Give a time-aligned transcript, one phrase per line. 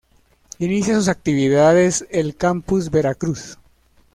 [0.57, 3.59] Inicia sus actividades el Campus Veracruz.